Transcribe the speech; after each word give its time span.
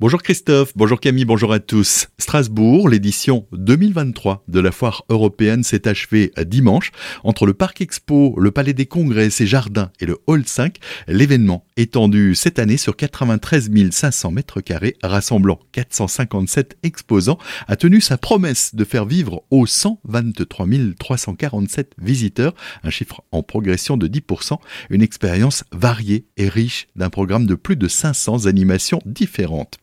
Bonjour 0.00 0.24
Christophe, 0.24 0.72
bonjour 0.74 0.98
Camille, 0.98 1.24
bonjour 1.24 1.52
à 1.52 1.60
tous. 1.60 2.08
Strasbourg, 2.18 2.88
l'édition 2.88 3.46
2023 3.52 4.42
de 4.48 4.58
la 4.58 4.72
foire 4.72 5.04
européenne 5.08 5.62
s'est 5.62 5.86
achevée 5.86 6.32
dimanche. 6.44 6.90
Entre 7.22 7.46
le 7.46 7.54
Parc 7.54 7.80
Expo, 7.80 8.34
le 8.36 8.50
Palais 8.50 8.72
des 8.72 8.86
Congrès, 8.86 9.30
ses 9.30 9.46
jardins 9.46 9.92
et 10.00 10.06
le 10.06 10.18
Hall 10.26 10.44
5, 10.44 10.78
l'événement 11.06 11.64
étendu 11.76 12.34
cette 12.34 12.58
année 12.58 12.76
sur 12.76 12.96
93 12.96 13.70
500 13.92 14.32
mètres 14.32 14.60
carrés, 14.60 14.96
rassemblant 15.04 15.60
457 15.70 16.76
exposants, 16.82 17.38
a 17.68 17.76
tenu 17.76 18.00
sa 18.00 18.18
promesse 18.18 18.74
de 18.74 18.82
faire 18.82 19.04
vivre 19.04 19.44
aux 19.52 19.66
123 19.66 20.66
347 20.98 21.92
visiteurs, 21.98 22.54
un 22.82 22.90
chiffre 22.90 23.22
en 23.30 23.44
progression 23.44 23.96
de 23.96 24.08
10%, 24.08 24.58
une 24.90 25.02
expérience 25.02 25.62
variée 25.70 26.26
et 26.36 26.48
riche 26.48 26.88
d'un 26.96 27.10
programme 27.10 27.46
de 27.46 27.54
plus 27.54 27.76
de 27.76 27.86
500 27.86 28.46
animations 28.46 29.00
différentes. 29.06 29.78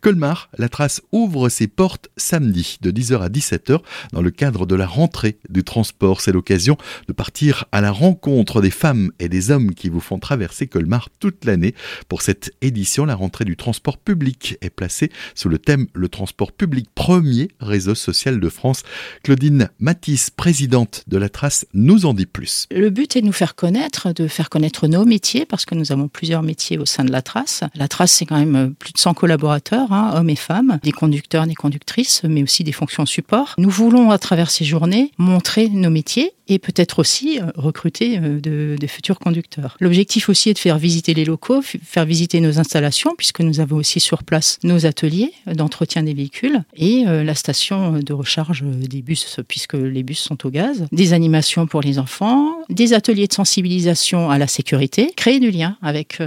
Colmar, 0.00 0.50
la 0.58 0.68
trace 0.68 1.00
ouvre 1.12 1.48
ses 1.48 1.66
portes 1.66 2.08
samedi 2.16 2.78
de 2.80 2.90
10h 2.90 3.20
à 3.20 3.28
17h 3.28 3.80
dans 4.12 4.22
le 4.22 4.30
cadre 4.30 4.66
de 4.66 4.74
la 4.74 4.86
rentrée 4.86 5.38
du 5.48 5.64
transport. 5.64 6.20
C'est 6.20 6.32
l'occasion 6.32 6.76
de 7.08 7.12
partir 7.12 7.64
à 7.72 7.80
la 7.80 7.90
rencontre 7.90 8.60
des 8.60 8.70
femmes 8.70 9.10
et 9.18 9.28
des 9.28 9.50
hommes 9.50 9.74
qui 9.74 9.88
vous 9.88 10.00
font 10.00 10.18
traverser 10.18 10.66
Colmar 10.66 11.08
toute 11.20 11.44
l'année. 11.44 11.74
Pour 12.08 12.22
cette 12.22 12.52
édition, 12.60 13.04
la 13.04 13.14
rentrée 13.14 13.44
du 13.44 13.56
transport 13.56 13.98
public 13.98 14.56
est 14.60 14.70
placée 14.70 15.10
sous 15.34 15.48
le 15.48 15.58
thème 15.58 15.86
Le 15.94 16.08
transport 16.08 16.52
public, 16.52 16.88
premier 16.94 17.48
réseau 17.60 17.94
social 17.94 18.40
de 18.40 18.48
France. 18.48 18.82
Claudine 19.22 19.70
Matisse, 19.78 20.30
présidente 20.30 21.04
de 21.06 21.16
la 21.16 21.28
trace, 21.28 21.66
nous 21.72 22.06
en 22.06 22.14
dit 22.14 22.26
plus. 22.26 22.66
Le 22.70 22.90
but 22.90 23.16
est 23.16 23.20
de 23.20 23.26
nous 23.26 23.32
faire 23.32 23.54
connaître, 23.54 24.12
de 24.12 24.28
faire 24.28 24.50
connaître 24.50 24.86
nos 24.88 25.04
métiers 25.04 25.46
parce 25.46 25.64
que 25.64 25.74
nous 25.74 25.92
avons 25.92 26.08
plusieurs 26.08 26.42
métiers 26.42 26.78
au 26.78 26.86
sein 26.86 27.04
de 27.04 27.12
la 27.12 27.22
trace. 27.22 27.62
La 27.74 27.88
trace, 27.88 28.12
c'est 28.12 28.26
quand 28.26 28.38
même 28.38 28.74
plus 28.74 28.92
de 28.92 28.98
100 28.98 29.14
collaborateurs 29.14 29.53
Hein, 29.72 30.12
hommes 30.14 30.30
et 30.30 30.36
femmes, 30.36 30.78
des 30.82 30.92
conducteurs, 30.92 31.46
des 31.46 31.54
conductrices, 31.54 32.22
mais 32.24 32.42
aussi 32.42 32.64
des 32.64 32.72
fonctions 32.72 33.06
support. 33.06 33.54
Nous 33.58 33.70
voulons, 33.70 34.10
à 34.10 34.18
travers 34.18 34.50
ces 34.50 34.64
journées, 34.64 35.12
montrer 35.18 35.68
nos 35.68 35.90
métiers 35.90 36.32
et 36.48 36.58
peut-être 36.58 36.98
aussi 36.98 37.40
euh, 37.40 37.46
recruter 37.56 38.18
euh, 38.18 38.40
de, 38.40 38.86
futurs 38.86 39.18
conducteurs. 39.18 39.76
L'objectif 39.80 40.28
aussi 40.28 40.50
est 40.50 40.54
de 40.54 40.58
faire 40.58 40.76
visiter 40.76 41.14
les 41.14 41.24
locaux, 41.24 41.62
faire 41.62 42.04
visiter 42.04 42.40
nos 42.40 42.58
installations, 42.58 43.14
puisque 43.16 43.40
nous 43.40 43.60
avons 43.60 43.76
aussi 43.76 43.98
sur 43.98 44.24
place 44.24 44.58
nos 44.62 44.84
ateliers 44.84 45.32
d'entretien 45.46 46.02
des 46.02 46.12
véhicules 46.12 46.62
et 46.76 47.04
euh, 47.06 47.24
la 47.24 47.34
station 47.34 47.98
de 47.98 48.12
recharge 48.12 48.62
des 48.62 49.00
bus, 49.00 49.40
puisque 49.48 49.74
les 49.74 50.02
bus 50.02 50.18
sont 50.18 50.46
au 50.46 50.50
gaz, 50.50 50.84
des 50.92 51.14
animations 51.14 51.66
pour 51.66 51.80
les 51.80 51.98
enfants, 51.98 52.50
des 52.68 52.92
ateliers 52.92 53.26
de 53.26 53.32
sensibilisation 53.32 54.30
à 54.30 54.36
la 54.36 54.46
sécurité, 54.46 55.12
créer 55.16 55.40
du 55.40 55.50
lien 55.50 55.78
avec 55.80 56.20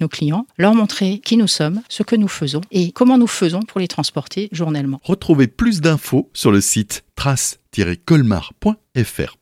nos 0.00 0.08
clients, 0.08 0.46
leur 0.58 0.74
montrer 0.74 1.20
qui 1.24 1.36
nous 1.36 1.46
sommes, 1.46 1.80
ce 1.88 2.02
que 2.02 2.16
nous 2.16 2.28
faisons 2.28 2.60
et 2.70 2.92
comment 2.92 3.18
nous 3.18 3.26
faisons 3.26 3.60
pour 3.60 3.80
les 3.80 3.88
transporter 3.88 4.48
journellement? 4.52 5.00
Retrouvez 5.02 5.46
plus 5.46 5.80
d'infos 5.80 6.30
sur 6.32 6.52
le 6.52 6.60
site 6.60 7.04
trace-colmar.fr. 7.16 9.36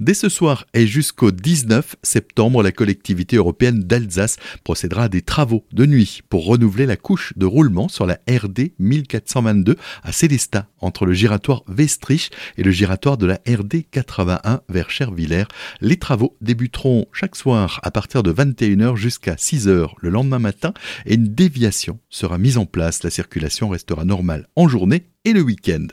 Dès 0.00 0.14
ce 0.14 0.28
soir 0.28 0.66
et 0.74 0.86
jusqu'au 0.86 1.30
19 1.30 1.96
septembre, 2.02 2.62
la 2.62 2.72
collectivité 2.72 3.36
européenne 3.36 3.80
d'Alsace 3.80 4.36
procédera 4.64 5.04
à 5.04 5.08
des 5.08 5.22
travaux 5.22 5.64
de 5.72 5.86
nuit 5.86 6.22
pour 6.28 6.46
renouveler 6.46 6.86
la 6.86 6.96
couche 6.96 7.32
de 7.36 7.46
roulement 7.46 7.88
sur 7.88 8.06
la 8.06 8.18
RD 8.28 8.72
1422 8.78 9.76
à 10.02 10.12
Célestat, 10.12 10.68
entre 10.80 11.06
le 11.06 11.12
giratoire 11.12 11.62
Westrich 11.68 12.30
et 12.56 12.62
le 12.62 12.70
giratoire 12.70 13.16
de 13.16 13.26
la 13.26 13.40
RD 13.46 13.84
81 13.90 14.60
vers 14.68 14.90
Chervillers. 14.90 15.46
Les 15.80 15.96
travaux 15.96 16.36
débuteront 16.40 17.06
chaque 17.12 17.36
soir 17.36 17.80
à 17.82 17.90
partir 17.90 18.22
de 18.22 18.32
21h 18.32 18.96
jusqu'à 18.96 19.34
6h 19.34 19.90
le 19.98 20.10
lendemain 20.10 20.38
matin 20.38 20.72
et 21.04 21.14
une 21.14 21.34
déviation 21.34 21.98
sera 22.08 22.38
mise 22.38 22.58
en 22.58 22.66
place. 22.66 23.02
La 23.02 23.10
circulation 23.10 23.68
restera 23.68 24.04
normale 24.04 24.48
en 24.56 24.68
journée 24.68 25.04
et 25.26 25.32
le 25.32 25.42
week-end. 25.42 25.88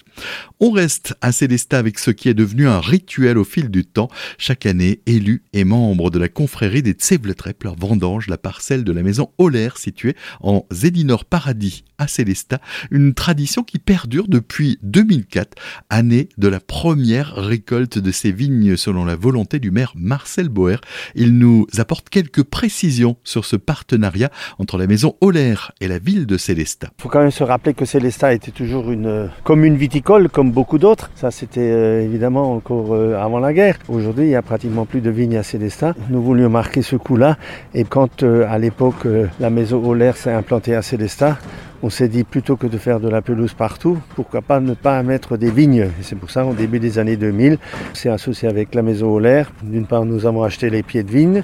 On 0.59 0.71
reste 0.71 1.15
à 1.21 1.31
Célestat 1.31 1.79
avec 1.79 1.97
ce 1.99 2.11
qui 2.11 2.29
est 2.29 2.35
devenu 2.35 2.67
un 2.67 2.79
rituel 2.79 3.37
au 3.37 3.43
fil 3.43 3.69
du 3.69 3.83
temps. 3.83 4.09
Chaque 4.37 4.65
année, 4.67 5.01
élus 5.07 5.43
et 5.53 5.63
membres 5.65 6.11
de 6.11 6.19
la 6.19 6.29
confrérie 6.29 6.83
des 6.83 6.91
Tsevletrep 6.91 7.63
leur 7.63 7.75
vendange 7.75 8.27
la 8.27 8.37
parcelle 8.37 8.83
de 8.83 8.91
la 8.91 9.01
maison 9.01 9.31
Holler 9.39 9.69
située 9.75 10.15
en 10.39 10.65
Zédinor 10.71 11.25
Paradis 11.25 11.83
à 11.97 12.07
Célestat, 12.07 12.59
une 12.91 13.13
tradition 13.15 13.63
qui 13.63 13.79
perdure 13.79 14.27
depuis 14.27 14.77
2004, 14.83 15.57
année 15.89 16.29
de 16.37 16.47
la 16.47 16.59
première 16.59 17.35
récolte 17.35 17.97
de 17.97 18.11
ces 18.11 18.31
vignes 18.31 18.77
selon 18.77 19.03
la 19.03 19.15
volonté 19.15 19.59
du 19.59 19.71
maire 19.71 19.93
Marcel 19.95 20.49
Boer. 20.49 20.77
Il 21.15 21.37
nous 21.39 21.65
apporte 21.77 22.09
quelques 22.09 22.43
précisions 22.43 23.17
sur 23.23 23.45
ce 23.45 23.55
partenariat 23.55 24.29
entre 24.59 24.77
la 24.77 24.85
maison 24.85 25.15
Holler 25.21 25.55
et 25.81 25.87
la 25.87 25.97
ville 25.97 26.27
de 26.27 26.37
Célestat. 26.37 26.91
Il 26.99 27.01
faut 27.01 27.09
quand 27.09 27.21
même 27.21 27.31
se 27.31 27.43
rappeler 27.43 27.73
que 27.73 27.85
Célestat 27.85 28.35
était 28.35 28.51
toujours 28.51 28.91
une 28.91 29.22
commune 29.43 29.75
viticole 29.75 30.29
comme 30.29 30.51
beaucoup 30.51 30.77
d'autres. 30.77 31.11
Ça, 31.15 31.31
c'était 31.31 31.61
euh, 31.61 32.01
évidemment 32.01 32.53
encore 32.53 32.93
euh, 32.93 33.15
avant 33.21 33.39
la 33.39 33.53
guerre. 33.53 33.77
Aujourd'hui, 33.89 34.25
il 34.25 34.29
n'y 34.29 34.35
a 34.35 34.41
pratiquement 34.41 34.85
plus 34.85 35.01
de 35.01 35.09
vignes 35.09 35.37
à 35.37 35.43
Célestat. 35.43 35.93
Nous 36.09 36.21
voulions 36.21 36.49
marquer 36.49 36.81
ce 36.81 36.95
coup-là. 36.95 37.37
Et 37.73 37.83
quand, 37.83 38.23
euh, 38.23 38.45
à 38.49 38.57
l'époque, 38.57 39.07
la 39.39 39.49
maison 39.49 39.83
Olaire 39.85 40.17
s'est 40.17 40.31
implantée 40.31 40.75
à 40.75 40.81
Célestat, 40.81 41.37
on 41.81 41.89
s'est 41.89 42.07
dit 42.07 42.23
plutôt 42.23 42.55
que 42.55 42.67
de 42.67 42.77
faire 42.77 42.99
de 43.01 43.09
la 43.09 43.21
pelouse 43.21 43.53
partout, 43.53 43.97
pourquoi 44.15 44.41
pas 44.41 44.61
ne 44.61 44.73
pas 44.73 45.03
mettre 45.03 45.35
des 45.35 45.51
vignes. 45.51 45.89
C'est 46.01 46.17
pour 46.17 46.31
ça, 46.31 46.45
au 46.45 46.53
début 46.53 46.79
des 46.79 46.97
années 46.97 47.17
2000, 47.17 47.57
c'est 47.93 48.09
associé 48.09 48.47
avec 48.47 48.73
la 48.73 48.81
maison 48.81 49.11
Olaire. 49.13 49.51
D'une 49.63 49.85
part, 49.85 50.05
nous 50.05 50.25
avons 50.25 50.43
acheté 50.43 50.69
les 50.69 50.81
pieds 50.81 51.03
de 51.03 51.11
vigne 51.11 51.43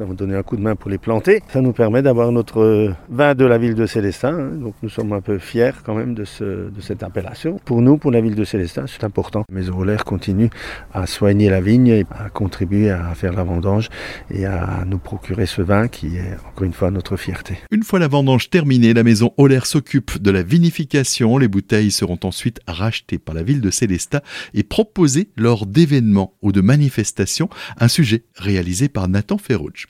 ça 0.00 0.06
va 0.06 0.14
donner 0.14 0.34
un 0.34 0.42
coup 0.42 0.56
de 0.56 0.62
main 0.62 0.76
pour 0.76 0.90
les 0.90 0.96
planter. 0.96 1.42
Ça 1.52 1.60
nous 1.60 1.74
permet 1.74 2.00
d'avoir 2.00 2.32
notre 2.32 2.94
vin 3.10 3.34
de 3.34 3.44
la 3.44 3.58
ville 3.58 3.74
de 3.74 3.84
Célestin. 3.84 4.32
Hein. 4.32 4.50
Donc 4.54 4.74
nous 4.82 4.88
sommes 4.88 5.12
un 5.12 5.20
peu 5.20 5.36
fiers 5.36 5.72
quand 5.84 5.94
même 5.94 6.14
de, 6.14 6.24
ce, 6.24 6.70
de 6.70 6.80
cette 6.80 7.02
appellation. 7.02 7.60
Pour 7.66 7.82
nous, 7.82 7.98
pour 7.98 8.10
la 8.10 8.22
ville 8.22 8.34
de 8.34 8.44
Célestin, 8.44 8.86
c'est 8.86 9.04
important. 9.04 9.44
Maison 9.52 9.76
Olaire 9.76 10.06
continue 10.06 10.48
à 10.94 11.06
soigner 11.06 11.50
la 11.50 11.60
vigne 11.60 11.88
et 11.88 12.06
à 12.18 12.30
contribuer 12.30 12.88
à 12.88 13.14
faire 13.14 13.34
la 13.34 13.44
vendange 13.44 13.90
et 14.30 14.46
à 14.46 14.84
nous 14.86 14.96
procurer 14.96 15.44
ce 15.44 15.60
vin 15.60 15.86
qui 15.86 16.16
est 16.16 16.34
encore 16.48 16.64
une 16.64 16.72
fois 16.72 16.90
notre 16.90 17.18
fierté. 17.18 17.58
Une 17.70 17.82
fois 17.82 17.98
la 17.98 18.08
vendange 18.08 18.48
terminée, 18.48 18.94
la 18.94 19.02
maison 19.02 19.34
Olaire 19.36 19.66
s'occupe 19.66 20.16
de 20.16 20.30
la 20.30 20.42
vinification. 20.42 21.36
Les 21.36 21.48
bouteilles 21.48 21.90
seront 21.90 22.20
ensuite 22.24 22.60
rachetées 22.66 23.18
par 23.18 23.34
la 23.34 23.42
ville 23.42 23.60
de 23.60 23.70
Célestat 23.70 24.22
et 24.54 24.62
proposées 24.62 25.28
lors 25.36 25.66
d'événements 25.66 26.32
ou 26.40 26.52
de 26.52 26.62
manifestations, 26.62 27.50
un 27.78 27.88
sujet 27.88 28.24
réalisé 28.36 28.88
par 28.88 29.06
Nathan 29.06 29.36
Ferrouge. 29.36 29.89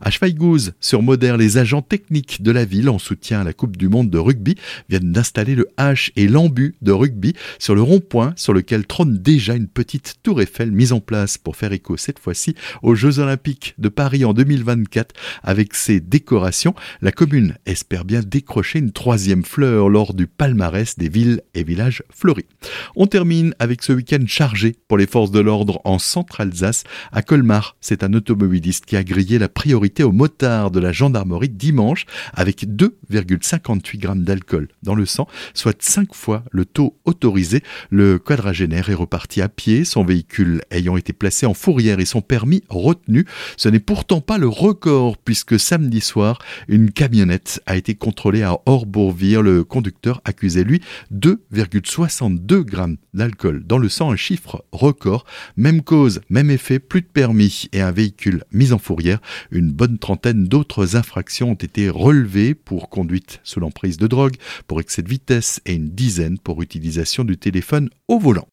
À 0.00 0.10
Schweighouse, 0.10 0.72
sur 0.80 1.02
Moder, 1.02 1.36
les 1.38 1.58
agents 1.58 1.82
techniques 1.82 2.42
de 2.42 2.50
la 2.50 2.64
ville, 2.64 2.88
en 2.88 2.98
soutien 2.98 3.40
à 3.40 3.44
la 3.44 3.52
Coupe 3.52 3.76
du 3.76 3.88
Monde 3.88 4.10
de 4.10 4.18
rugby, 4.18 4.56
viennent 4.88 5.12
d'installer 5.12 5.54
le 5.54 5.68
H 5.78 6.10
et 6.16 6.28
l'embu 6.28 6.74
de 6.82 6.92
rugby 6.92 7.34
sur 7.58 7.74
le 7.74 7.82
rond-point 7.82 8.32
sur 8.36 8.52
lequel 8.52 8.86
trône 8.86 9.18
déjà 9.18 9.54
une 9.54 9.68
petite 9.68 10.16
tour 10.22 10.40
Eiffel 10.40 10.72
mise 10.72 10.92
en 10.92 11.00
place 11.00 11.38
pour 11.38 11.56
faire 11.56 11.72
écho 11.72 11.96
cette 11.96 12.18
fois-ci 12.18 12.54
aux 12.82 12.94
Jeux 12.94 13.18
Olympiques 13.18 13.74
de 13.78 13.88
Paris 13.88 14.24
en 14.24 14.32
2024. 14.32 15.14
Avec 15.42 15.74
ses 15.74 16.00
décorations, 16.00 16.74
la 17.00 17.12
commune 17.12 17.56
espère 17.66 18.04
bien 18.04 18.20
décrocher 18.20 18.78
une 18.78 18.92
troisième 18.92 19.44
fleur 19.44 19.88
lors 19.88 20.14
du 20.14 20.26
palmarès 20.26 20.96
des 20.96 21.08
villes 21.08 21.42
et 21.54 21.64
villages 21.64 22.02
fleuris. 22.10 22.46
On 22.96 23.06
termine 23.06 23.54
avec 23.58 23.82
ce 23.82 23.92
week-end 23.92 24.24
chargé 24.26 24.76
pour 24.88 24.98
les 24.98 25.06
forces 25.06 25.30
de 25.30 25.40
l'ordre 25.40 25.80
en 25.84 25.98
Centre-Alsace. 25.98 26.84
À 27.12 27.22
Colmar, 27.22 27.76
c'est 27.80 28.02
un 28.02 28.12
automobiliste 28.14 28.86
qui 28.86 28.96
a 28.96 29.04
grillé 29.04 29.38
la 29.38 29.48
priorité 29.58 30.04
aux 30.04 30.12
motards 30.12 30.70
de 30.70 30.78
la 30.78 30.92
gendarmerie 30.92 31.48
dimanche 31.48 32.06
avec 32.32 32.64
2,58 32.64 33.98
grammes 33.98 34.22
d'alcool 34.22 34.68
dans 34.84 34.94
le 34.94 35.04
sang, 35.04 35.26
soit 35.52 35.82
5 35.82 36.14
fois 36.14 36.44
le 36.52 36.64
taux 36.64 36.96
autorisé. 37.04 37.64
Le 37.90 38.20
quadragénaire 38.20 38.88
est 38.88 38.94
reparti 38.94 39.42
à 39.42 39.48
pied, 39.48 39.84
son 39.84 40.04
véhicule 40.04 40.62
ayant 40.70 40.96
été 40.96 41.12
placé 41.12 41.44
en 41.44 41.54
fourrière 41.54 41.98
et 41.98 42.04
son 42.04 42.20
permis 42.20 42.62
retenu. 42.68 43.26
Ce 43.56 43.68
n'est 43.68 43.80
pourtant 43.80 44.20
pas 44.20 44.38
le 44.38 44.46
record 44.46 45.18
puisque 45.18 45.58
samedi 45.58 46.02
soir, 46.02 46.38
une 46.68 46.92
camionnette 46.92 47.60
a 47.66 47.76
été 47.76 47.96
contrôlée 47.96 48.44
à 48.44 48.60
Orbourvire. 48.64 49.42
Le 49.42 49.64
conducteur 49.64 50.20
accusait 50.24 50.62
lui 50.62 50.82
2,62 51.12 52.60
grammes 52.60 52.98
d'alcool 53.12 53.64
dans 53.66 53.78
le 53.78 53.88
sang, 53.88 54.12
un 54.12 54.16
chiffre 54.16 54.64
record. 54.70 55.24
Même 55.56 55.82
cause, 55.82 56.20
même 56.30 56.48
effet, 56.48 56.78
plus 56.78 57.00
de 57.00 57.08
permis 57.08 57.66
et 57.72 57.80
un 57.80 57.90
véhicule 57.90 58.44
mis 58.52 58.72
en 58.72 58.78
fourrière. 58.78 59.18
Une 59.50 59.72
bonne 59.72 59.98
trentaine 59.98 60.44
d'autres 60.44 60.94
infractions 60.94 61.50
ont 61.50 61.54
été 61.54 61.88
relevées 61.88 62.54
pour 62.54 62.90
conduite 62.90 63.40
sous 63.44 63.60
l'emprise 63.60 63.96
de 63.96 64.06
drogue, 64.06 64.36
pour 64.66 64.80
excès 64.80 65.02
de 65.02 65.08
vitesse 65.08 65.60
et 65.66 65.74
une 65.74 65.90
dizaine 65.90 66.38
pour 66.38 66.62
utilisation 66.62 67.24
du 67.24 67.36
téléphone 67.38 67.88
au 68.06 68.18
volant. 68.18 68.46